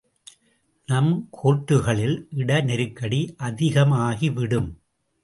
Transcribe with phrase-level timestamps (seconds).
[0.87, 4.71] நம் கோர்ட்டுகளில் இட நெருக்கடி அதிகமாகிவிடும்.